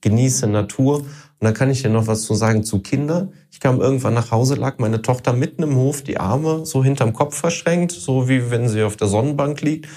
[0.00, 0.98] genieße Natur.
[0.98, 3.32] Und da kann ich dir noch was zu sagen zu Kindern.
[3.50, 7.12] Ich kam irgendwann nach Hause, lag meine Tochter mitten im Hof, die Arme so hinterm
[7.12, 9.88] Kopf verschränkt, so wie wenn sie auf der Sonnenbank liegt.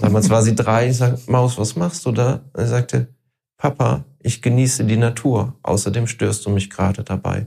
[0.00, 0.90] Damals war sie drei.
[0.90, 2.42] Ich sag, Maus, was machst du da?
[2.52, 3.08] Er sagte,
[3.56, 5.56] Papa, ich genieße die Natur.
[5.62, 7.46] Außerdem störst du mich gerade dabei.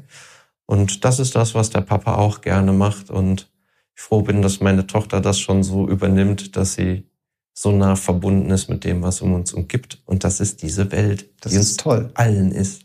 [0.65, 3.09] Und das ist das, was der Papa auch gerne macht.
[3.09, 3.49] Und
[3.95, 7.10] ich froh bin, dass meine Tochter das schon so übernimmt, dass sie
[7.53, 10.01] so nah verbunden ist mit dem, was um uns umgibt.
[10.05, 12.11] Und das ist diese Welt, das die ist uns toll.
[12.13, 12.83] allen ist.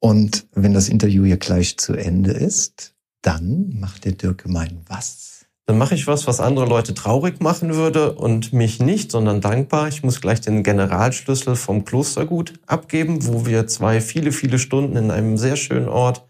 [0.00, 5.32] Und wenn das Interview hier gleich zu Ende ist, dann macht der Dirk gemein was?
[5.66, 9.88] dann mache ich was, was andere Leute traurig machen würde und mich nicht, sondern dankbar.
[9.88, 15.10] Ich muss gleich den Generalschlüssel vom Klostergut abgeben, wo wir zwei viele, viele Stunden in
[15.10, 16.26] einem sehr schönen Ort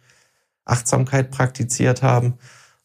[0.65, 2.35] Achtsamkeit praktiziert haben.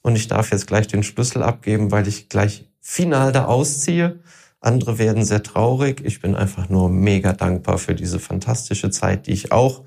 [0.01, 4.19] Und ich darf jetzt gleich den Schlüssel abgeben, weil ich gleich final da ausziehe.
[4.61, 6.01] Andere werden sehr traurig.
[6.05, 9.83] Ich bin einfach nur mega dankbar für diese fantastische Zeit, die ich auch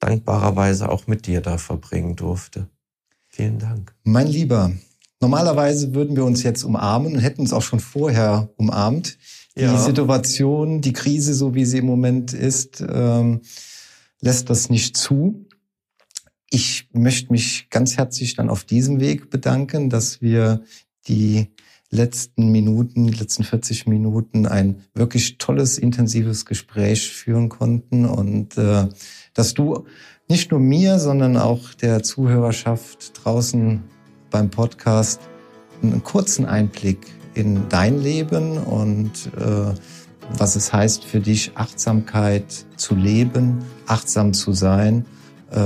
[0.00, 2.68] dankbarerweise auch mit dir da verbringen durfte.
[3.28, 3.94] Vielen Dank.
[4.04, 4.72] Mein Lieber,
[5.20, 9.16] Normalerweise würden wir uns jetzt umarmen und hätten uns auch schon vorher umarmt.
[9.56, 9.78] Die ja.
[9.78, 13.40] Situation, die Krise, so wie sie im Moment ist, ähm,
[14.20, 15.46] lässt das nicht zu.
[16.50, 20.62] Ich möchte mich ganz herzlich dann auf diesem Weg bedanken, dass wir
[21.08, 21.48] die
[21.96, 28.88] letzten Minuten, letzten 40 Minuten ein wirklich tolles, intensives Gespräch führen konnten und äh,
[29.34, 29.86] dass du
[30.28, 33.82] nicht nur mir, sondern auch der Zuhörerschaft draußen
[34.30, 35.20] beim Podcast
[35.82, 36.98] einen kurzen Einblick
[37.34, 39.74] in dein Leben und äh,
[40.38, 45.04] was es heißt für dich, Achtsamkeit zu leben, achtsam zu sein,
[45.50, 45.58] äh,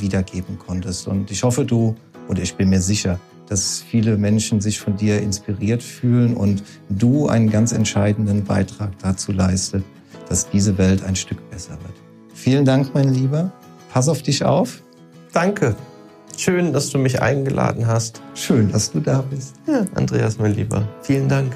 [0.00, 1.06] wiedergeben konntest.
[1.06, 1.94] Und ich hoffe, du,
[2.28, 7.28] oder ich bin mir sicher, dass viele Menschen sich von dir inspiriert fühlen und du
[7.28, 9.84] einen ganz entscheidenden Beitrag dazu leistet,
[10.28, 11.94] dass diese Welt ein Stück besser wird.
[12.34, 13.52] Vielen Dank, mein Lieber.
[13.92, 14.82] Pass auf dich auf.
[15.32, 15.74] Danke.
[16.36, 18.22] Schön, dass du mich eingeladen hast.
[18.34, 19.54] Schön, dass du da bist.
[19.66, 20.86] Ja, Andreas, mein Lieber.
[21.02, 21.52] Vielen Dank.